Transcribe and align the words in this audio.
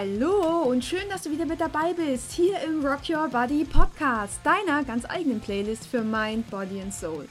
Hallo 0.00 0.62
und 0.62 0.82
schön, 0.82 1.10
dass 1.10 1.24
du 1.24 1.30
wieder 1.30 1.44
mit 1.44 1.60
dabei 1.60 1.92
bist, 1.92 2.32
hier 2.32 2.58
im 2.60 2.82
Rock 2.86 3.10
Your 3.10 3.28
Body 3.28 3.66
Podcast, 3.66 4.40
deiner 4.42 4.82
ganz 4.82 5.04
eigenen 5.04 5.40
Playlist 5.40 5.86
für 5.86 6.00
Mind, 6.00 6.48
Body 6.48 6.80
and 6.80 6.94
Soul. 6.94 7.28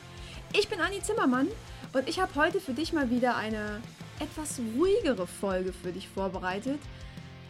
Ich 0.54 0.70
bin 0.70 0.80
Anni 0.80 1.02
Zimmermann 1.02 1.48
und 1.94 2.08
ich 2.08 2.20
habe 2.20 2.36
heute 2.36 2.60
für 2.60 2.74
dich 2.74 2.94
mal 2.94 3.10
wieder 3.10 3.36
eine 3.36 3.82
etwas 4.20 4.62
ruhigere 4.78 5.26
Folge 5.26 5.74
für 5.74 5.92
dich 5.92 6.08
vorbereitet. 6.10 6.80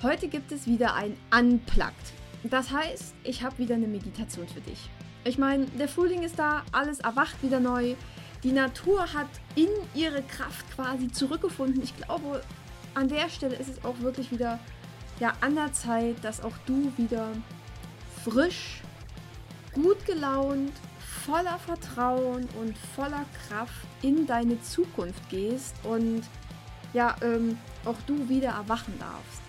Heute 0.03 0.29
gibt 0.29 0.53
es 0.53 0.67
wieder 0.67 0.95
ein 0.95 1.17
Unplugged. 1.37 2.13
Das 2.45 2.71
heißt, 2.71 3.13
ich 3.25 3.43
habe 3.43 3.57
wieder 3.57 3.75
eine 3.75 3.87
Meditation 3.87 4.47
für 4.47 4.61
dich. 4.61 4.89
Ich 5.25 5.37
meine, 5.37 5.65
der 5.65 5.89
Frühling 5.89 6.23
ist 6.23 6.39
da, 6.39 6.63
alles 6.71 7.01
erwacht 7.01 7.43
wieder 7.43 7.59
neu. 7.59 7.95
Die 8.43 8.53
Natur 8.53 9.13
hat 9.13 9.27
in 9.55 9.67
ihre 9.93 10.21
Kraft 10.21 10.65
quasi 10.73 11.11
zurückgefunden. 11.11 11.83
Ich 11.83 11.97
glaube, 11.97 12.41
an 12.93 13.09
der 13.09 13.27
Stelle 13.27 13.57
ist 13.57 13.67
es 13.67 13.83
auch 13.83 13.99
wirklich 13.99 14.31
wieder 14.31 14.59
ja, 15.19 15.33
an 15.41 15.55
der 15.55 15.73
Zeit, 15.73 16.23
dass 16.23 16.41
auch 16.41 16.57
du 16.65 16.91
wieder 16.97 17.29
frisch, 18.23 18.81
gut 19.73 20.05
gelaunt, 20.05 20.71
voller 21.25 21.59
Vertrauen 21.59 22.47
und 22.59 22.77
voller 22.95 23.25
Kraft 23.47 23.85
in 24.01 24.25
deine 24.25 24.61
Zukunft 24.61 25.29
gehst 25.29 25.75
und 25.83 26.23
ja, 26.93 27.15
ähm, 27.21 27.57
auch 27.85 27.97
du 28.07 28.29
wieder 28.29 28.49
erwachen 28.49 28.97
darfst. 28.99 29.41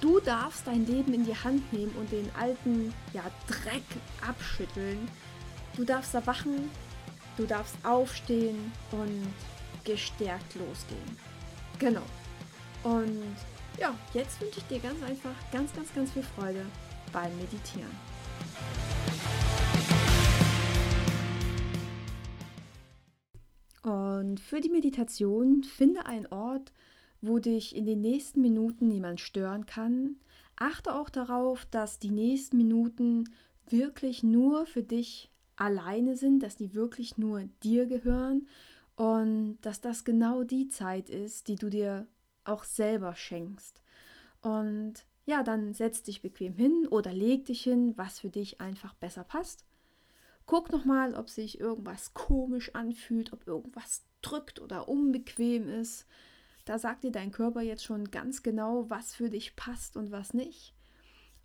Du 0.00 0.20
darfst 0.20 0.66
dein 0.66 0.86
Leben 0.86 1.14
in 1.14 1.24
die 1.24 1.36
Hand 1.36 1.72
nehmen 1.72 1.94
und 1.98 2.10
den 2.12 2.30
alten 2.38 2.92
ja, 3.12 3.22
Dreck 3.46 3.82
abschütteln. 4.26 5.08
Du 5.76 5.84
darfst 5.84 6.14
erwachen, 6.14 6.70
du 7.36 7.44
darfst 7.44 7.76
aufstehen 7.82 8.72
und 8.92 9.26
gestärkt 9.84 10.54
losgehen. 10.54 11.18
Genau. 11.78 12.02
Und 12.82 13.36
ja, 13.78 13.94
jetzt 14.14 14.40
wünsche 14.40 14.60
ich 14.60 14.66
dir 14.66 14.78
ganz 14.78 15.02
einfach 15.02 15.34
ganz, 15.52 15.74
ganz, 15.74 15.94
ganz 15.94 16.10
viel 16.12 16.22
Freude 16.22 16.64
beim 17.12 17.34
Meditieren. 17.36 17.90
Und 23.82 24.40
für 24.40 24.60
die 24.60 24.70
Meditation 24.70 25.62
finde 25.62 26.06
einen 26.06 26.26
Ort, 26.26 26.72
wo 27.20 27.38
dich 27.38 27.76
in 27.76 27.86
den 27.86 28.00
nächsten 28.00 28.40
Minuten 28.40 28.88
niemand 28.88 29.20
stören 29.20 29.66
kann. 29.66 30.16
Achte 30.56 30.94
auch 30.94 31.08
darauf, 31.08 31.66
dass 31.66 31.98
die 31.98 32.10
nächsten 32.10 32.56
Minuten 32.56 33.24
wirklich 33.68 34.22
nur 34.22 34.66
für 34.66 34.82
dich 34.82 35.30
alleine 35.56 36.16
sind, 36.16 36.42
dass 36.42 36.56
die 36.56 36.74
wirklich 36.74 37.16
nur 37.16 37.44
dir 37.62 37.86
gehören 37.86 38.46
und 38.96 39.58
dass 39.62 39.80
das 39.80 40.04
genau 40.04 40.42
die 40.44 40.68
Zeit 40.68 41.08
ist, 41.08 41.48
die 41.48 41.56
du 41.56 41.68
dir 41.68 42.06
auch 42.48 42.64
selber 42.64 43.14
schenkst. 43.14 43.82
Und 44.40 45.04
ja, 45.24 45.42
dann 45.42 45.74
setz 45.74 46.02
dich 46.02 46.22
bequem 46.22 46.54
hin 46.54 46.86
oder 46.90 47.12
leg 47.12 47.46
dich 47.46 47.62
hin, 47.62 47.94
was 47.96 48.20
für 48.20 48.30
dich 48.30 48.60
einfach 48.60 48.94
besser 48.94 49.24
passt. 49.24 49.64
Guck 50.46 50.70
nochmal, 50.70 51.14
ob 51.14 51.28
sich 51.28 51.58
irgendwas 51.58 52.14
komisch 52.14 52.74
anfühlt, 52.74 53.32
ob 53.32 53.46
irgendwas 53.46 54.04
drückt 54.22 54.60
oder 54.60 54.88
unbequem 54.88 55.68
ist. 55.68 56.06
Da 56.64 56.78
sagt 56.78 57.02
dir 57.04 57.10
dein 57.10 57.32
Körper 57.32 57.60
jetzt 57.60 57.84
schon 57.84 58.10
ganz 58.10 58.42
genau, 58.42 58.88
was 58.88 59.14
für 59.14 59.30
dich 59.30 59.56
passt 59.56 59.96
und 59.96 60.12
was 60.12 60.34
nicht. 60.34 60.74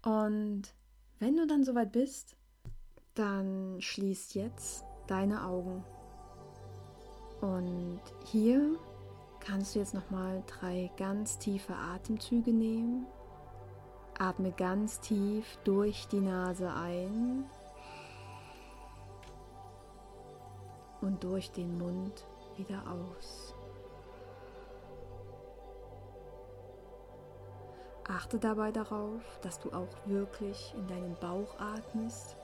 Und 0.04 0.74
wenn 1.20 1.36
du 1.36 1.48
dann 1.48 1.64
soweit 1.64 1.92
bist, 1.92 2.36
dann 3.16 3.82
schließ 3.82 4.36
jetzt 4.36 4.84
deine 5.08 5.44
Augen. 5.44 5.84
Und 7.42 8.02
hier 8.26 8.78
kannst 9.42 9.76
du 9.76 9.80
jetzt 9.80 9.94
nochmal 9.94 10.44
drei 10.48 10.92
ganz 10.98 11.38
tiefe 11.38 11.76
Atemzüge 11.76 12.54
nehmen. 12.54 13.06
Atme 14.18 14.52
ganz 14.52 15.00
tief 15.00 15.58
durch 15.64 16.08
die 16.08 16.22
Nase 16.22 16.72
ein 16.72 17.46
und 21.02 21.24
durch 21.24 21.52
den 21.52 21.78
Mund 21.78 22.26
wieder 22.56 22.84
aus. 22.88 23.56
Achte 28.08 28.40
dabei 28.40 28.72
darauf, 28.72 29.22
dass 29.42 29.60
du 29.60 29.72
auch 29.72 29.88
wirklich 30.06 30.74
in 30.78 30.88
deinen 30.88 31.16
Bauch 31.16 31.58
atmest 31.60 32.36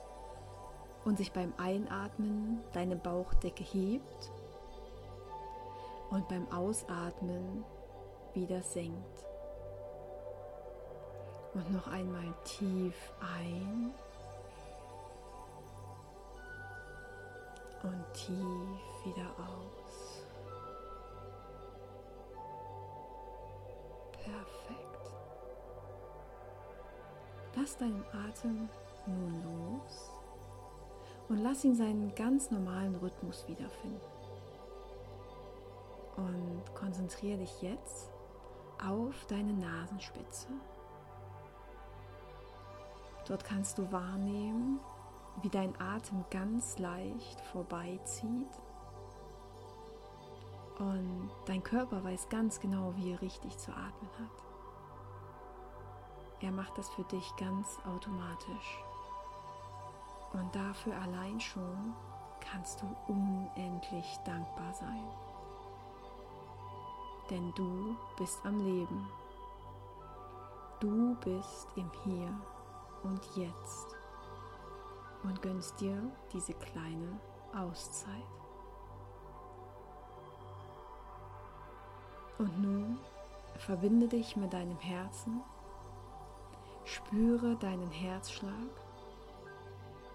und 1.06 1.18
sich 1.18 1.31
beim 1.31 1.53
Einatmen 1.58 2.62
deine 2.74 2.96
Bauchdecke 2.96 3.64
hebt 3.64 4.31
und 6.09 6.28
beim 6.28 6.50
Ausatmen 6.51 7.66
wieder 8.34 8.62
senkt. 8.62 9.25
Und 11.53 11.73
noch 11.73 11.88
einmal 11.88 12.34
tief 12.44 12.95
ein 13.19 13.91
und 17.84 18.13
tief 18.13 19.06
wieder 19.06 19.28
aus. 19.38 20.23
Perfekt. 24.12 25.13
Lass 27.56 27.78
deinen 27.78 28.06
Atem 28.12 28.69
nun 29.07 29.44
los 29.44 30.12
und 31.29 31.38
lass 31.40 31.63
ihn 31.63 31.75
seinen 31.75 32.13
ganz 32.13 32.51
normalen 32.51 32.96
Rhythmus 32.96 33.47
wiederfinden. 33.47 34.16
Und 36.17 36.63
konzentriere 36.75 37.38
dich 37.38 37.61
jetzt 37.61 38.11
auf 38.85 39.25
deine 39.28 39.53
Nasenspitze. 39.53 40.47
Dort 43.28 43.44
kannst 43.44 43.78
du 43.78 43.91
wahrnehmen, 43.91 44.79
wie 45.41 45.50
dein 45.50 45.79
Atem 45.79 46.25
ganz 46.29 46.79
leicht 46.79 47.41
vorbeizieht. 47.51 48.50
Und 50.79 51.29
dein 51.45 51.63
Körper 51.63 52.03
weiß 52.03 52.29
ganz 52.29 52.59
genau, 52.59 52.94
wie 52.95 53.11
er 53.11 53.22
richtig 53.22 53.57
zu 53.57 53.72
atmen 53.72 54.09
hat. 54.19 54.44
Er 56.39 56.51
macht 56.51 56.78
das 56.78 56.89
für 56.89 57.03
dich 57.05 57.35
ganz 57.38 57.79
automatisch. 57.85 58.84
Und 60.34 60.55
dafür 60.55 60.95
allein 61.01 61.39
schon 61.39 61.94
kannst 62.39 62.81
du 62.81 62.95
unendlich 63.07 64.17
dankbar 64.23 64.73
sein. 64.73 65.07
Denn 67.29 67.53
du 67.55 67.95
bist 68.17 68.45
am 68.45 68.59
Leben. 68.59 69.07
Du 70.79 71.15
bist 71.15 71.67
im 71.75 71.89
Hier 72.03 72.33
und 73.03 73.21
Jetzt 73.35 73.95
und 75.23 75.41
gönnst 75.41 75.79
dir 75.79 76.01
diese 76.31 76.53
kleine 76.53 77.19
Auszeit. 77.55 78.11
Und 82.37 82.61
nun 82.61 82.99
verbinde 83.57 84.07
dich 84.07 84.35
mit 84.37 84.53
deinem 84.53 84.77
Herzen, 84.77 85.41
spüre 86.85 87.55
deinen 87.55 87.89
Herzschlag 87.89 88.69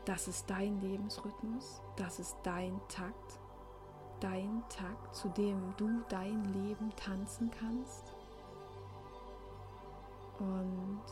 das 0.05 0.27
ist 0.27 0.51
dein 0.51 0.81
Lebensrhythmus, 0.81 1.81
das 1.95 2.19
ist 2.19 2.37
dein 2.43 2.81
Takt, 2.89 3.39
dein 4.23 4.63
Takt, 4.69 5.15
zu 5.15 5.29
dem 5.31 5.75
du 5.77 6.03
dein 6.09 6.45
Leben 6.53 6.93
tanzen 6.97 7.51
kannst. 7.51 8.15
Und 10.39 11.03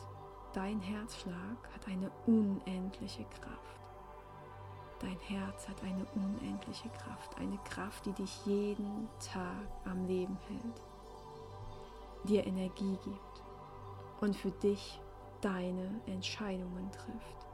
dein 0.53 0.79
Herzschlag 0.79 1.57
hat 1.73 1.87
eine 1.87 2.09
unendliche 2.25 3.25
Kraft. 3.25 3.81
Dein 4.99 5.17
Herz 5.19 5.67
hat 5.67 5.83
eine 5.83 6.05
unendliche 6.15 6.89
Kraft, 6.89 7.37
eine 7.39 7.57
Kraft, 7.69 8.05
die 8.05 8.13
dich 8.13 8.45
jeden 8.45 9.09
Tag 9.19 9.67
am 9.85 10.05
Leben 10.05 10.37
hält, 10.47 10.81
dir 12.25 12.45
Energie 12.45 12.97
gibt 13.03 13.43
und 14.21 14.35
für 14.35 14.51
dich 14.51 15.01
deine 15.41 15.99
Entscheidungen 16.05 16.91
trifft. 16.91 17.47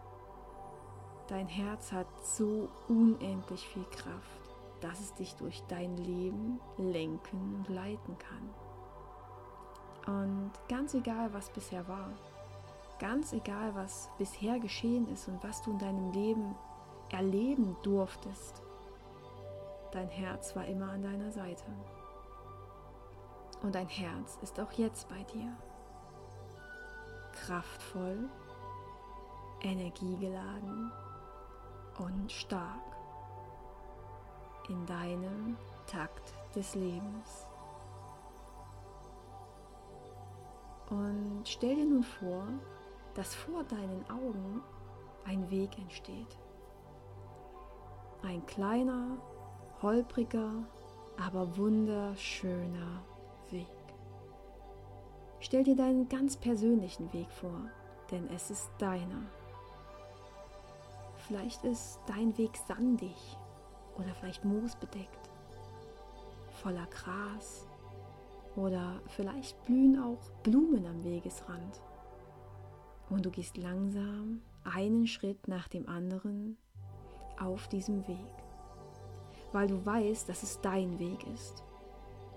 Dein 1.27 1.47
Herz 1.47 1.91
hat 1.93 2.07
so 2.21 2.69
unendlich 2.89 3.65
viel 3.69 3.85
Kraft, 3.85 4.46
dass 4.81 4.99
es 4.99 5.13
dich 5.13 5.35
durch 5.35 5.63
dein 5.67 5.97
Leben 5.97 6.59
lenken 6.77 7.55
und 7.55 7.69
leiten 7.73 8.17
kann. 8.17 8.49
Und 10.07 10.51
ganz 10.69 10.93
egal, 10.93 11.33
was 11.33 11.49
bisher 11.49 11.87
war, 11.87 12.11
ganz 12.99 13.33
egal, 13.33 13.75
was 13.75 14.09
bisher 14.17 14.59
geschehen 14.59 15.07
ist 15.09 15.27
und 15.27 15.43
was 15.43 15.61
du 15.61 15.71
in 15.71 15.79
deinem 15.79 16.11
Leben 16.11 16.55
erleben 17.09 17.75
durftest, 17.83 18.61
dein 19.91 20.09
Herz 20.09 20.55
war 20.55 20.65
immer 20.65 20.91
an 20.91 21.01
deiner 21.01 21.31
Seite. 21.31 21.65
Und 23.61 23.75
dein 23.75 23.87
Herz 23.87 24.37
ist 24.41 24.59
auch 24.59 24.71
jetzt 24.73 25.09
bei 25.09 25.23
dir. 25.23 25.51
Kraftvoll, 27.33 28.29
energiegeladen 29.61 30.91
und 31.97 32.31
stark 32.31 32.96
in 34.69 34.85
deinem 34.85 35.57
Takt 35.85 36.33
des 36.55 36.75
Lebens. 36.75 37.47
Und 40.89 41.41
stell 41.45 41.75
dir 41.75 41.85
nun 41.85 42.03
vor, 42.03 42.47
dass 43.13 43.35
vor 43.35 43.63
deinen 43.63 44.05
Augen 44.09 44.61
ein 45.25 45.49
Weg 45.49 45.77
entsteht. 45.77 46.37
Ein 48.23 48.45
kleiner, 48.45 49.17
holpriger, 49.81 50.51
aber 51.17 51.57
wunderschöner 51.57 53.03
Weg. 53.49 53.67
Stell 55.39 55.63
dir 55.63 55.75
deinen 55.75 56.07
ganz 56.09 56.37
persönlichen 56.37 57.11
Weg 57.13 57.29
vor, 57.31 57.69
denn 58.11 58.29
es 58.29 58.49
ist 58.49 58.69
deiner. 58.79 59.23
Vielleicht 61.27 61.63
ist 61.65 61.99
dein 62.07 62.37
Weg 62.37 62.55
sandig 62.67 63.37
oder 63.97 64.13
vielleicht 64.15 64.45
moosbedeckt, 64.45 65.29
voller 66.61 66.85
Gras 66.87 67.67
oder 68.55 69.01
vielleicht 69.07 69.63
blühen 69.65 69.99
auch 70.01 70.31
Blumen 70.43 70.85
am 70.85 71.03
Wegesrand. 71.03 71.81
Und 73.09 73.25
du 73.25 73.31
gehst 73.31 73.57
langsam 73.57 74.41
einen 74.63 75.07
Schritt 75.07 75.47
nach 75.47 75.67
dem 75.67 75.87
anderen 75.87 76.57
auf 77.39 77.67
diesem 77.67 78.07
Weg, 78.07 78.33
weil 79.51 79.67
du 79.67 79.85
weißt, 79.85 80.27
dass 80.27 80.43
es 80.43 80.59
dein 80.61 80.99
Weg 80.99 81.25
ist 81.33 81.63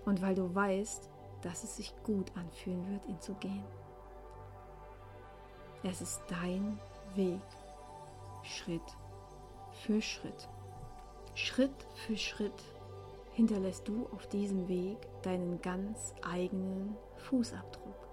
und 0.05 0.23
weil 0.23 0.35
du 0.35 0.55
weißt, 0.55 1.09
dass 1.43 1.65
es 1.65 1.77
sich 1.77 1.95
gut 2.05 2.31
anfühlen 2.37 2.87
wird, 2.91 3.07
ihn 3.07 3.21
zu 3.21 3.35
gehen. 3.35 3.65
Es 5.83 6.03
ist 6.03 6.23
dein 6.29 6.79
Weg, 7.15 7.41
Schritt 8.43 8.83
für 9.73 10.01
Schritt. 10.03 10.49
Schritt 11.43 11.87
für 11.95 12.19
Schritt 12.19 12.63
hinterlässt 13.33 13.89
du 13.89 14.07
auf 14.13 14.27
diesem 14.27 14.69
Weg 14.69 14.99
deinen 15.23 15.61
ganz 15.63 16.15
eigenen 16.21 16.95
Fußabdruck. 17.17 18.07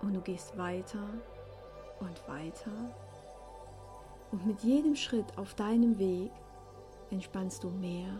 Und 0.00 0.14
du 0.14 0.22
gehst 0.22 0.56
weiter 0.56 1.06
und 2.00 2.26
weiter. 2.26 2.72
Und 4.32 4.46
mit 4.46 4.60
jedem 4.62 4.96
Schritt 4.96 5.36
auf 5.36 5.54
deinem 5.54 5.98
Weg 5.98 6.32
entspannst 7.10 7.62
du 7.62 7.68
mehr 7.68 8.16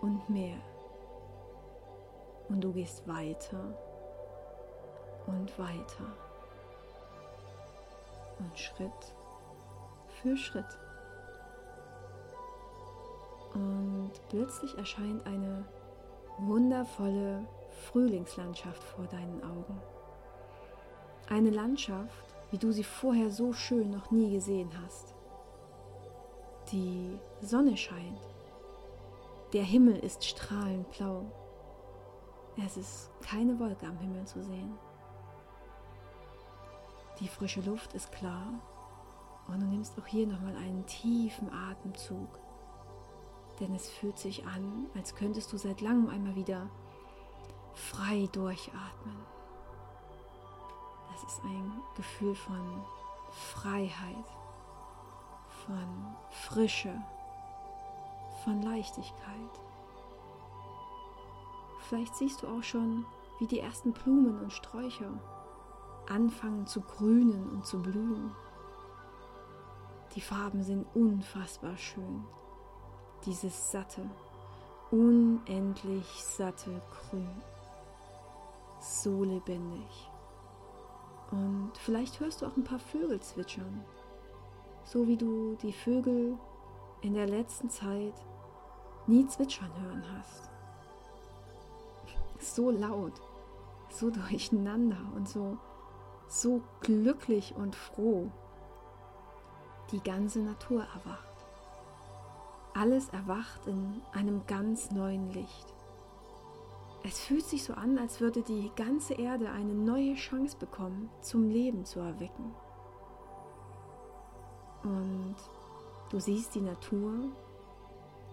und 0.00 0.30
mehr. 0.30 0.58
Und 2.48 2.60
du 2.60 2.72
gehst 2.72 3.06
weiter 3.08 3.76
und 5.26 5.58
weiter. 5.58 6.06
Und 8.38 8.56
Schritt 8.56 9.14
für 10.22 10.36
Schritt. 10.36 10.85
Und 13.56 14.12
plötzlich 14.28 14.76
erscheint 14.76 15.24
eine 15.26 15.64
wundervolle 16.36 17.48
Frühlingslandschaft 17.70 18.84
vor 18.84 19.06
deinen 19.06 19.42
Augen. 19.42 19.80
Eine 21.30 21.48
Landschaft, 21.48 22.34
wie 22.50 22.58
du 22.58 22.70
sie 22.70 22.84
vorher 22.84 23.30
so 23.30 23.54
schön 23.54 23.90
noch 23.90 24.10
nie 24.10 24.30
gesehen 24.30 24.70
hast. 24.84 25.14
Die 26.70 27.18
Sonne 27.40 27.78
scheint. 27.78 28.20
Der 29.54 29.62
Himmel 29.62 29.96
ist 30.00 30.22
strahlend 30.22 30.90
blau. 30.90 31.24
Es 32.62 32.76
ist 32.76 33.10
keine 33.22 33.58
Wolke 33.58 33.86
am 33.86 33.98
Himmel 33.98 34.26
zu 34.26 34.42
sehen. 34.42 34.74
Die 37.20 37.28
frische 37.28 37.62
Luft 37.62 37.94
ist 37.94 38.12
klar 38.12 38.52
und 39.48 39.60
du 39.60 39.66
nimmst 39.66 39.98
auch 39.98 40.06
hier 40.06 40.26
nochmal 40.26 40.56
einen 40.56 40.84
tiefen 40.84 41.50
Atemzug 41.50 42.28
denn 43.60 43.74
es 43.74 43.88
fühlt 43.88 44.18
sich 44.18 44.46
an, 44.46 44.86
als 44.94 45.14
könntest 45.14 45.52
du 45.52 45.56
seit 45.56 45.80
langem 45.80 46.08
einmal 46.08 46.34
wieder 46.36 46.68
frei 47.74 48.28
durchatmen. 48.32 49.16
Das 51.12 51.22
ist 51.24 51.42
ein 51.44 51.72
Gefühl 51.96 52.34
von 52.34 52.84
Freiheit, 53.30 54.26
von 55.66 56.16
Frische, 56.30 56.94
von 58.44 58.62
Leichtigkeit. 58.62 59.60
Vielleicht 61.80 62.16
siehst 62.16 62.42
du 62.42 62.48
auch 62.48 62.62
schon, 62.62 63.06
wie 63.38 63.46
die 63.46 63.60
ersten 63.60 63.92
Blumen 63.92 64.40
und 64.40 64.52
Sträucher 64.52 65.12
anfangen 66.08 66.66
zu 66.66 66.80
grünen 66.80 67.50
und 67.50 67.66
zu 67.66 67.80
blühen. 67.80 68.34
Die 70.14 70.20
Farben 70.20 70.62
sind 70.62 70.86
unfassbar 70.94 71.76
schön 71.76 72.24
dieses 73.26 73.72
satte, 73.72 74.08
unendlich 74.90 76.06
satte 76.24 76.80
Grün. 77.10 77.42
So 78.80 79.24
lebendig. 79.24 80.10
Und 81.32 81.72
vielleicht 81.74 82.20
hörst 82.20 82.40
du 82.40 82.46
auch 82.46 82.56
ein 82.56 82.64
paar 82.64 82.78
Vögel 82.78 83.20
zwitschern, 83.20 83.84
so 84.84 85.06
wie 85.08 85.16
du 85.16 85.56
die 85.56 85.72
Vögel 85.72 86.38
in 87.00 87.14
der 87.14 87.26
letzten 87.26 87.68
Zeit 87.68 88.14
nie 89.06 89.26
zwitschern 89.26 89.70
hören 89.82 90.04
hast. 90.16 90.50
So 92.38 92.70
laut, 92.70 93.20
so 93.90 94.10
durcheinander 94.10 95.00
und 95.16 95.28
so, 95.28 95.58
so 96.28 96.62
glücklich 96.80 97.54
und 97.56 97.74
froh. 97.74 98.30
Die 99.90 100.00
ganze 100.00 100.40
Natur 100.40 100.82
erwacht. 100.94 101.25
Alles 102.78 103.08
erwacht 103.08 103.66
in 103.66 104.02
einem 104.12 104.46
ganz 104.46 104.90
neuen 104.90 105.30
Licht. 105.32 105.72
Es 107.04 107.20
fühlt 107.20 107.44
sich 107.44 107.64
so 107.64 107.72
an, 107.72 107.98
als 107.98 108.20
würde 108.20 108.42
die 108.42 108.70
ganze 108.76 109.14
Erde 109.14 109.50
eine 109.50 109.72
neue 109.72 110.14
Chance 110.14 110.56
bekommen, 110.58 111.08
zum 111.22 111.48
Leben 111.48 111.86
zu 111.86 112.00
erwecken. 112.00 112.52
Und 114.82 115.36
du 116.10 116.20
siehst 116.20 116.54
die 116.54 116.60
Natur, 116.60 117.30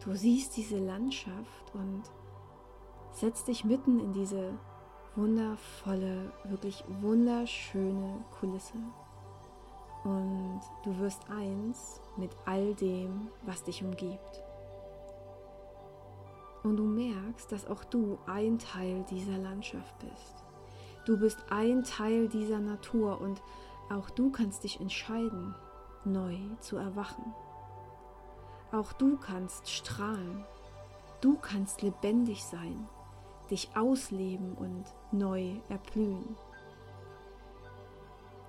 du 0.04 0.14
siehst 0.14 0.58
diese 0.58 0.80
Landschaft 0.80 1.74
und 1.74 2.04
setzt 3.12 3.48
dich 3.48 3.64
mitten 3.64 4.00
in 4.00 4.12
diese 4.12 4.54
wundervolle, 5.16 6.34
wirklich 6.44 6.84
wunderschöne 7.02 8.26
Kulisse. 8.40 8.78
Und 10.04 10.62
du 10.84 10.98
wirst 11.00 11.30
eins 11.30 12.02
mit 12.18 12.32
all 12.46 12.74
dem, 12.76 13.30
was 13.44 13.64
dich 13.64 13.84
umgibt. 13.84 14.43
Und 16.64 16.78
du 16.78 16.84
merkst, 16.84 17.52
dass 17.52 17.68
auch 17.68 17.84
du 17.84 18.18
ein 18.26 18.58
Teil 18.58 19.06
dieser 19.10 19.38
Landschaft 19.38 20.00
bist. 20.00 20.44
Du 21.06 21.20
bist 21.20 21.38
ein 21.50 21.84
Teil 21.84 22.30
dieser 22.30 22.60
Natur 22.60 23.20
und 23.20 23.42
auch 23.90 24.10
du 24.10 24.32
kannst 24.32 24.64
dich 24.64 24.80
entscheiden, 24.80 25.54
neu 26.06 26.38
zu 26.62 26.78
erwachen. 26.78 27.34
Auch 28.72 28.94
du 28.94 29.18
kannst 29.18 29.70
strahlen. 29.70 30.46
Du 31.22 31.38
kannst 31.38 31.82
lebendig 31.82 32.44
sein, 32.44 32.88
dich 33.50 33.70
ausleben 33.76 34.56
und 34.56 34.86
neu 35.12 35.56
erblühen. 35.70 36.36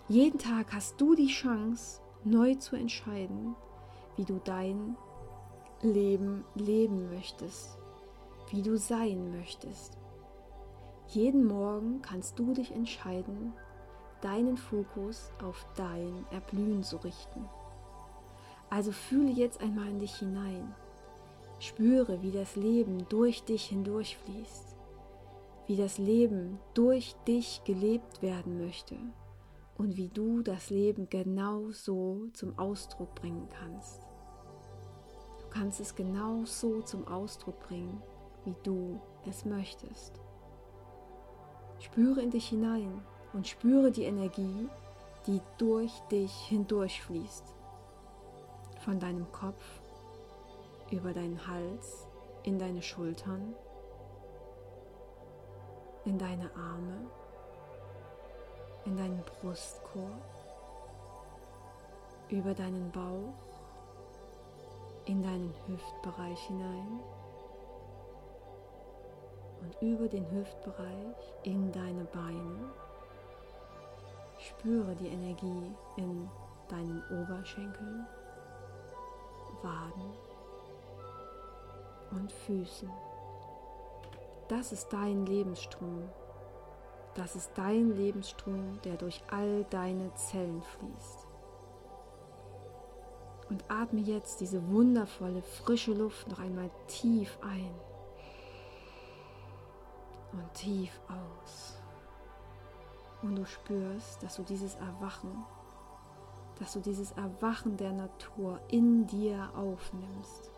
Jeden 0.08 0.38
Tag 0.38 0.72
hast 0.72 1.00
du 1.00 1.14
die 1.14 1.28
Chance, 1.28 2.00
neu 2.24 2.54
zu 2.56 2.76
entscheiden, 2.76 3.54
wie 4.16 4.24
du 4.24 4.40
dein 4.44 4.96
Leben 5.82 6.44
leben 6.54 7.10
möchtest, 7.10 7.78
wie 8.54 8.62
du 8.62 8.78
sein 8.78 9.32
möchtest. 9.36 9.98
Jeden 11.08 11.44
Morgen 11.44 12.00
kannst 12.02 12.38
du 12.38 12.52
dich 12.52 12.70
entscheiden, 12.70 13.52
deinen 14.20 14.56
Fokus 14.56 15.32
auf 15.42 15.66
dein 15.74 16.24
Erblühen 16.30 16.84
zu 16.84 16.98
richten. 16.98 17.48
Also 18.70 18.92
fühle 18.92 19.30
jetzt 19.32 19.60
einmal 19.60 19.88
in 19.88 19.98
dich 19.98 20.14
hinein. 20.14 20.72
Spüre, 21.58 22.22
wie 22.22 22.30
das 22.30 22.54
Leben 22.54 23.06
durch 23.08 23.42
dich 23.42 23.64
hindurchfließt, 23.64 24.76
wie 25.66 25.76
das 25.76 25.98
Leben 25.98 26.60
durch 26.74 27.16
dich 27.26 27.62
gelebt 27.64 28.22
werden 28.22 28.64
möchte 28.64 28.96
und 29.76 29.96
wie 29.96 30.08
du 30.08 30.42
das 30.42 30.70
Leben 30.70 31.08
genau 31.10 31.70
so 31.72 32.28
zum 32.32 32.56
Ausdruck 32.56 33.16
bringen 33.16 33.48
kannst. 33.48 34.00
Du 35.40 35.46
kannst 35.50 35.80
es 35.80 35.94
genau 35.96 36.44
so 36.44 36.82
zum 36.82 37.08
Ausdruck 37.08 37.58
bringen, 37.60 38.00
wie 38.44 38.54
du 38.62 39.00
es 39.26 39.44
möchtest. 39.44 40.20
Spüre 41.78 42.20
in 42.20 42.30
dich 42.30 42.48
hinein 42.48 43.02
und 43.32 43.46
spüre 43.46 43.90
die 43.90 44.04
Energie, 44.04 44.68
die 45.26 45.40
durch 45.58 45.92
dich 46.10 46.32
hindurchfließt. 46.48 47.54
Von 48.80 49.00
deinem 49.00 49.30
Kopf 49.32 49.62
über 50.90 51.12
deinen 51.12 51.46
Hals, 51.46 52.06
in 52.42 52.58
deine 52.58 52.82
Schultern, 52.82 53.54
in 56.04 56.18
deine 56.18 56.50
Arme 56.54 57.10
in 58.86 58.96
deinen 58.96 59.22
Brustkorb, 59.22 60.22
über 62.28 62.54
deinen 62.54 62.90
Bauch, 62.90 63.34
in 65.06 65.22
deinen 65.22 65.54
Hüftbereich 65.66 66.38
hinein 66.40 67.00
und 69.64 69.88
über 69.88 70.08
den 70.08 70.30
Hüftbereich 70.30 71.34
in 71.42 71.72
deine 71.72 72.04
Beine 72.04 72.72
Spüre 74.38 74.94
die 74.96 75.08
Energie 75.08 75.74
in 75.96 76.28
deinen 76.68 77.02
Oberschenkeln, 77.10 78.06
Waden 79.62 80.12
und 82.10 82.30
Füßen. 82.30 82.90
Das 84.48 84.72
ist 84.72 84.92
dein 84.92 85.24
Lebensstrom. 85.24 86.10
Das 87.14 87.36
ist 87.36 87.52
dein 87.54 87.96
Lebensstrom, 87.96 88.78
der 88.84 88.96
durch 88.96 89.22
all 89.30 89.64
deine 89.70 90.12
Zellen 90.14 90.62
fließt. 90.62 91.26
Und 93.48 93.64
atme 93.68 94.00
jetzt 94.00 94.40
diese 94.40 94.66
wundervolle, 94.68 95.40
frische 95.42 95.92
Luft 95.92 96.28
noch 96.28 96.40
einmal 96.40 96.70
tief 96.86 97.38
ein 97.40 97.70
und 100.34 100.54
tief 100.54 101.00
aus. 101.08 101.78
Und 103.22 103.36
du 103.36 103.46
spürst, 103.46 104.22
dass 104.22 104.36
du 104.36 104.42
dieses 104.42 104.74
Erwachen, 104.74 105.44
dass 106.58 106.74
du 106.74 106.80
dieses 106.80 107.12
Erwachen 107.12 107.76
der 107.76 107.92
Natur 107.92 108.60
in 108.68 109.06
dir 109.06 109.50
aufnimmst. 109.56 110.50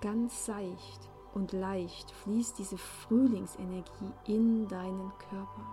Ganz 0.00 0.46
seicht 0.46 1.08
und 1.34 1.52
leicht 1.52 2.10
fließt 2.10 2.58
diese 2.58 2.78
Frühlingsenergie 2.78 4.12
in 4.26 4.68
deinen 4.68 5.12
Körper. 5.18 5.66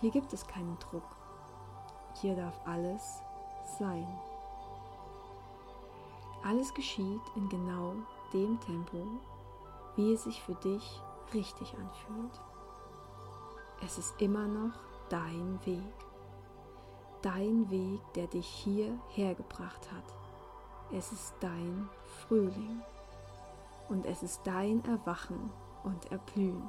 Hier 0.00 0.10
gibt 0.10 0.32
es 0.32 0.46
keinen 0.46 0.78
Druck. 0.78 1.16
Hier 2.20 2.36
darf 2.36 2.60
alles 2.66 3.22
sein. 3.78 4.06
Alles 6.44 6.72
geschieht 6.74 7.22
in 7.34 7.48
genau 7.48 7.94
dem 8.32 8.60
Tempo, 8.60 8.98
wie 9.96 10.12
es 10.12 10.24
sich 10.24 10.42
für 10.42 10.54
dich 10.54 11.02
richtig 11.34 11.74
anfühlt. 11.74 12.40
Es 13.84 13.98
ist 13.98 14.14
immer 14.20 14.46
noch 14.46 14.78
dein 15.08 15.58
Weg. 15.64 15.82
Dein 17.22 17.68
Weg, 17.70 18.00
der 18.14 18.26
dich 18.26 18.46
hierher 18.46 19.34
gebracht 19.34 19.90
hat. 19.92 20.04
Es 20.92 21.12
ist 21.12 21.34
dein 21.40 21.88
Frühling 22.04 22.80
und 23.88 24.06
es 24.06 24.22
ist 24.22 24.42
dein 24.44 24.84
Erwachen 24.84 25.50
und 25.82 26.12
Erblühen. 26.12 26.62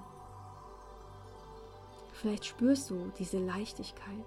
Vielleicht 2.13 2.45
spürst 2.45 2.89
du 2.89 3.11
diese 3.19 3.37
Leichtigkeit, 3.37 4.25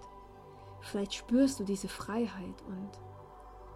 vielleicht 0.80 1.14
spürst 1.14 1.58
du 1.58 1.64
diese 1.64 1.88
Freiheit 1.88 2.62
und 2.68 2.90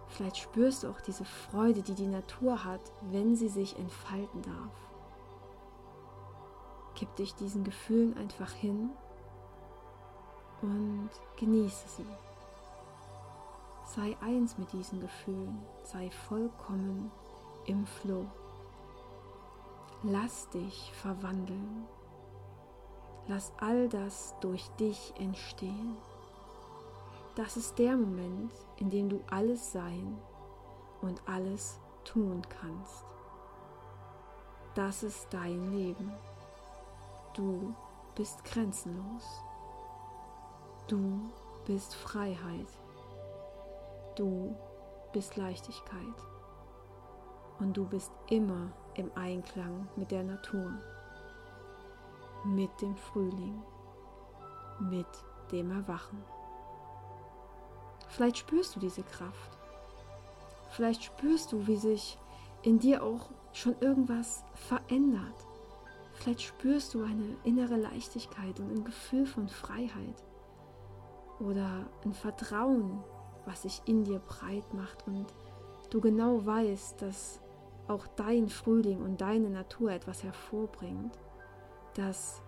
vielleicht 0.07 0.37
spürst 0.37 0.83
du 0.83 0.89
auch 0.89 1.01
diese 1.01 1.25
Freude, 1.25 1.81
die 1.81 1.95
die 1.95 2.07
Natur 2.07 2.63
hat, 2.63 2.79
wenn 3.01 3.35
sie 3.35 3.49
sich 3.49 3.77
entfalten 3.77 4.41
darf. 4.41 4.84
Gib 6.95 7.15
dich 7.17 7.35
diesen 7.35 7.63
Gefühlen 7.63 8.17
einfach 8.17 8.51
hin 8.51 8.89
und 10.61 11.09
genieße 11.37 11.87
sie. 11.89 12.07
Sei 13.85 14.17
eins 14.21 14.57
mit 14.57 14.71
diesen 14.73 14.99
Gefühlen, 14.99 15.61
sei 15.83 16.09
vollkommen 16.09 17.11
im 17.65 17.85
Flow. 17.85 18.25
Lass 20.03 20.49
dich 20.49 20.91
verwandeln. 20.93 21.85
Lass 23.27 23.51
all 23.59 23.89
das 23.89 24.35
durch 24.39 24.67
dich 24.79 25.13
entstehen. 25.17 25.97
Das 27.35 27.57
ist 27.57 27.77
der 27.79 27.97
Moment, 27.97 28.53
in 28.77 28.89
dem 28.89 29.09
du 29.09 29.19
alles 29.29 29.71
sein 29.71 30.17
und 31.01 31.21
alles 31.27 31.79
tun 32.03 32.41
kannst. 32.47 33.03
Das 34.75 35.03
ist 35.03 35.27
dein 35.31 35.71
Leben. 35.71 36.11
Du 37.35 37.75
bist 38.15 38.45
grenzenlos. 38.45 39.43
Du 40.87 41.29
bist 41.65 41.93
Freiheit. 41.93 42.67
Du 44.15 44.55
bist 45.11 45.35
Leichtigkeit. 45.35 46.15
Und 47.59 47.75
du 47.75 47.83
bist 47.85 48.13
immer 48.29 48.71
im 48.93 49.11
Einklang 49.15 49.89
mit 49.97 50.11
der 50.11 50.23
Natur, 50.23 50.71
mit 52.45 52.69
dem 52.81 52.95
Frühling, 52.95 53.61
mit 54.79 55.07
dem 55.51 55.71
Erwachen. 55.71 56.23
Vielleicht 58.07 58.37
spürst 58.37 58.77
du 58.77 58.79
diese 58.79 59.03
Kraft. 59.03 59.57
Vielleicht 60.69 61.03
spürst 61.03 61.51
du, 61.51 61.67
wie 61.67 61.75
sich 61.75 62.17
in 62.61 62.79
dir 62.79 63.03
auch 63.03 63.29
schon 63.51 63.75
irgendwas 63.81 64.45
verändert. 64.53 65.45
Vielleicht 66.15 66.41
spürst 66.41 66.93
du 66.93 67.03
eine 67.03 67.35
innere 67.43 67.75
Leichtigkeit 67.75 68.59
und 68.59 68.71
ein 68.71 68.83
Gefühl 68.83 69.25
von 69.25 69.47
Freiheit 69.47 70.23
oder 71.39 71.85
ein 72.03 72.13
Vertrauen 72.13 73.03
was 73.45 73.61
sich 73.61 73.81
in 73.85 74.03
dir 74.03 74.19
breit 74.19 74.73
macht 74.73 75.07
und 75.07 75.27
du 75.89 76.01
genau 76.01 76.45
weißt, 76.45 77.01
dass 77.01 77.39
auch 77.87 78.07
dein 78.15 78.49
Frühling 78.49 79.01
und 79.01 79.21
deine 79.21 79.49
Natur 79.49 79.91
etwas 79.91 80.23
hervorbringt, 80.23 81.17
dass, 81.93 82.41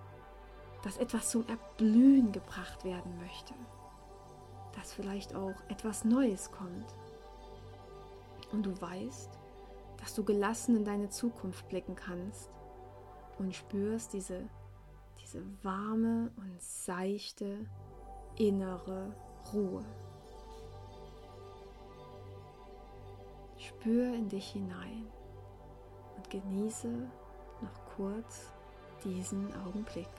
dass 0.83 0.97
etwas 0.97 1.29
zum 1.29 1.47
Erblühen 1.47 2.31
gebracht 2.31 2.83
werden 2.83 3.17
möchte, 3.19 3.53
dass 4.75 4.93
vielleicht 4.93 5.35
auch 5.35 5.55
etwas 5.69 6.03
Neues 6.03 6.51
kommt. 6.51 6.95
Und 8.51 8.65
du 8.65 8.81
weißt, 8.81 9.29
dass 9.97 10.15
du 10.15 10.23
gelassen 10.23 10.77
in 10.77 10.85
deine 10.85 11.09
Zukunft 11.09 11.67
blicken 11.69 11.95
kannst 11.95 12.49
und 13.37 13.55
spürst 13.55 14.13
diese, 14.13 14.47
diese 15.21 15.43
warme 15.63 16.31
und 16.37 16.61
seichte 16.61 17.65
innere 18.37 19.13
Ruhe. 19.53 19.85
Spür 23.57 24.13
in 24.13 24.29
dich 24.29 24.51
hinein 24.51 25.07
und 26.15 26.29
genieße 26.29 27.09
noch 27.61 27.85
kurz 27.95 28.53
diesen 29.03 29.53
Augenblick. 29.65 30.09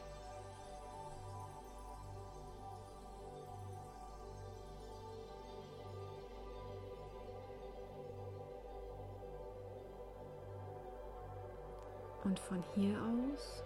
Und 12.28 12.38
von 12.40 12.62
hier 12.74 12.94
aus 13.00 13.62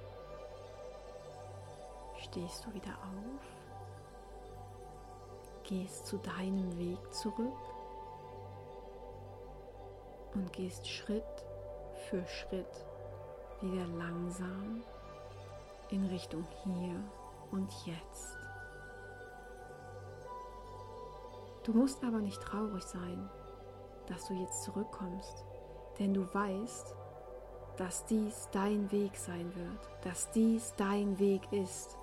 stehst 2.16 2.64
du 2.64 2.72
wieder 2.72 2.92
auf, 2.92 3.42
gehst 5.64 6.06
zu 6.06 6.16
deinem 6.18 6.78
Weg 6.78 7.12
zurück 7.12 7.58
und 10.34 10.52
gehst 10.52 10.86
Schritt 10.86 11.44
für 12.08 12.24
Schritt 12.28 12.86
wieder 13.62 13.84
langsam 13.98 14.84
in 15.90 16.06
Richtung 16.06 16.46
hier 16.62 17.02
und 17.50 17.68
jetzt. 17.84 18.38
Du 21.64 21.72
musst 21.72 22.04
aber 22.04 22.18
nicht 22.18 22.40
traurig 22.40 22.84
sein, 22.84 23.28
dass 24.06 24.28
du 24.28 24.34
jetzt 24.34 24.62
zurückkommst, 24.62 25.44
denn 25.98 26.14
du 26.14 26.32
weißt, 26.32 26.94
dass 27.76 28.04
dies 28.04 28.48
dein 28.52 28.90
Weg 28.92 29.16
sein 29.16 29.52
wird, 29.54 30.04
dass 30.04 30.30
dies 30.30 30.74
dein 30.76 31.18
Weg 31.18 31.40
ist 31.52 31.96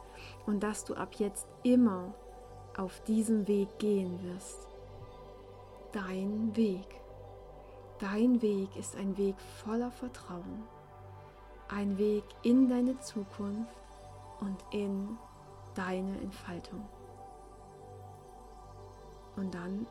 und 0.46 0.62
dass 0.62 0.84
du 0.84 0.96
ab 0.96 1.16
jetzt 1.16 1.48
immer 1.64 2.14
auf 2.78 3.02
diesem 3.04 3.48
Weg 3.48 3.78
gehen 3.80 4.20
wirst. 4.24 4.68
Dein 5.92 6.56
Weg. 6.56 7.02
Dein 8.00 8.42
Weg 8.42 8.76
ist 8.78 8.96
ein 8.96 9.18
Weg 9.18 9.36
voller 9.64 9.92
Vertrauen, 9.92 10.64
ein 11.68 11.98
Weg 11.98 12.24
in 12.44 12.70
deine 12.70 12.98
Zukunft 13.00 13.76
und 14.40 14.64
in 14.72 15.18
deine 15.76 16.18
Entfaltung. 16.22 16.88
Und 19.36 19.54
dann 19.54 19.86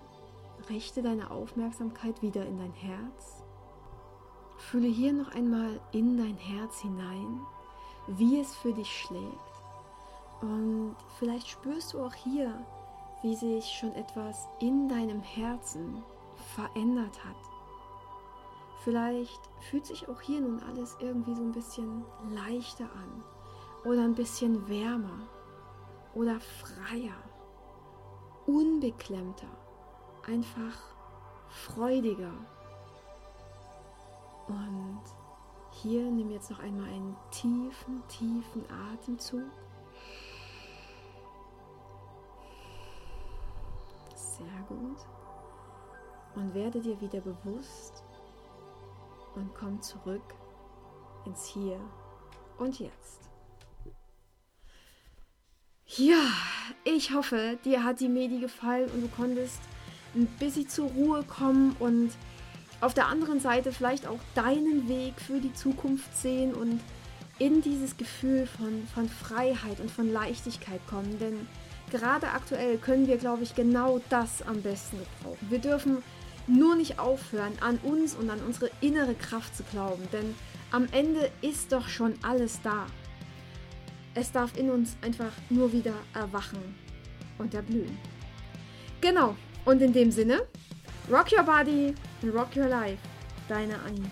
richte 0.70 1.02
deine 1.02 1.30
Aufmerksamkeit 1.30 2.22
wieder 2.22 2.44
in 2.46 2.58
dein 2.58 2.72
Herz. 2.72 3.37
Fühle 4.58 4.88
hier 4.88 5.12
noch 5.12 5.34
einmal 5.34 5.80
in 5.92 6.18
dein 6.18 6.36
Herz 6.36 6.80
hinein, 6.80 7.40
wie 8.06 8.40
es 8.40 8.54
für 8.54 8.72
dich 8.72 8.90
schlägt. 9.00 9.62
Und 10.42 10.96
vielleicht 11.18 11.48
spürst 11.48 11.94
du 11.94 12.02
auch 12.02 12.14
hier, 12.14 12.52
wie 13.22 13.34
sich 13.34 13.64
schon 13.64 13.92
etwas 13.94 14.48
in 14.60 14.88
deinem 14.88 15.22
Herzen 15.22 16.02
verändert 16.54 17.24
hat 17.24 17.36
Vielleicht 18.84 19.40
fühlt 19.60 19.86
sich 19.86 20.08
auch 20.08 20.20
hier 20.20 20.40
nun 20.40 20.62
alles 20.62 20.96
irgendwie 21.00 21.34
so 21.34 21.42
ein 21.42 21.52
bisschen 21.52 22.04
leichter 22.30 22.84
an 22.84 23.24
oder 23.84 24.02
ein 24.02 24.14
bisschen 24.14 24.68
wärmer 24.68 25.28
oder 26.14 26.38
freier, 26.40 27.16
unbeklemmter, 28.46 29.48
einfach 30.26 30.78
freudiger. 31.48 32.32
Und 34.48 35.02
hier 35.70 36.10
nimm 36.10 36.30
jetzt 36.30 36.50
noch 36.50 36.60
einmal 36.60 36.88
einen 36.88 37.16
tiefen, 37.30 38.02
tiefen 38.08 38.64
Atemzug. 38.92 39.50
Sehr 44.14 44.66
gut. 44.68 44.98
Und 46.34 46.54
werde 46.54 46.80
dir 46.80 47.00
wieder 47.00 47.20
bewusst 47.20 48.04
und 49.34 49.54
komm 49.54 49.80
zurück 49.82 50.34
ins 51.24 51.46
Hier 51.46 51.78
und 52.58 52.78
Jetzt. 52.78 53.28
Ja, 55.96 56.22
ich 56.84 57.12
hoffe, 57.14 57.58
dir 57.64 57.82
hat 57.82 58.00
die 58.00 58.08
Medi 58.08 58.40
gefallen 58.40 58.90
und 58.90 59.02
du 59.02 59.08
konntest 59.08 59.60
ein 60.14 60.26
bisschen 60.38 60.68
zur 60.68 60.90
Ruhe 60.90 61.22
kommen 61.24 61.74
und 61.78 62.12
auf 62.80 62.94
der 62.94 63.06
anderen 63.06 63.40
Seite 63.40 63.72
vielleicht 63.72 64.06
auch 64.06 64.20
deinen 64.34 64.88
Weg 64.88 65.14
für 65.20 65.40
die 65.40 65.52
Zukunft 65.52 66.16
sehen 66.16 66.54
und 66.54 66.80
in 67.38 67.62
dieses 67.62 67.96
Gefühl 67.96 68.46
von, 68.46 68.86
von 68.94 69.08
Freiheit 69.08 69.80
und 69.80 69.90
von 69.90 70.12
Leichtigkeit 70.12 70.80
kommen. 70.88 71.18
Denn 71.18 71.46
gerade 71.90 72.28
aktuell 72.28 72.78
können 72.78 73.06
wir, 73.06 73.16
glaube 73.16 73.42
ich, 73.42 73.54
genau 73.54 74.00
das 74.08 74.42
am 74.42 74.62
besten 74.62 74.98
gebrauchen. 74.98 75.46
Wir 75.48 75.58
dürfen 75.58 76.02
nur 76.46 76.76
nicht 76.76 76.98
aufhören, 76.98 77.52
an 77.60 77.78
uns 77.82 78.14
und 78.14 78.30
an 78.30 78.40
unsere 78.46 78.70
innere 78.80 79.14
Kraft 79.14 79.56
zu 79.56 79.62
glauben, 79.64 80.08
denn 80.12 80.34
am 80.70 80.86
Ende 80.92 81.30
ist 81.42 81.72
doch 81.72 81.88
schon 81.88 82.14
alles 82.22 82.60
da. 82.62 82.86
Es 84.14 84.32
darf 84.32 84.56
in 84.56 84.70
uns 84.70 84.96
einfach 85.02 85.32
nur 85.50 85.72
wieder 85.72 85.94
erwachen 86.14 86.58
und 87.38 87.54
erblühen. 87.54 87.96
Genau, 89.00 89.36
und 89.64 89.80
in 89.80 89.92
dem 89.92 90.10
Sinne, 90.10 90.40
rock 91.10 91.32
your 91.32 91.44
body 91.44 91.94
rock 92.22 92.54
your 92.56 92.68
life. 92.68 93.00
Deine 93.48 93.74
Annie. 93.86 94.10